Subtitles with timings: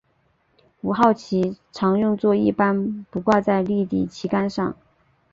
[0.81, 4.73] 五号旗常用作一般不挂在立地旗杆上。